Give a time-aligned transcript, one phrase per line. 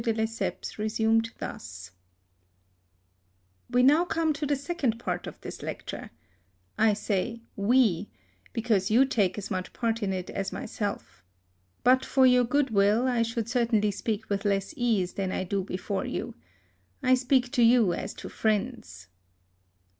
[0.03, 1.91] de Lesseps resumed thus:—
[3.69, 6.05] We now come to the second part of this THE SUEZ CANAL.
[6.07, 6.15] 57 lecture.
[6.79, 8.09] I say" we
[8.51, 11.23] because you take as much part in it as myself.
[11.83, 16.07] But for your goodwill, I should certainly speak with less ease than I do before
[16.07, 16.33] you.
[17.03, 19.07] I speak to you as to friends.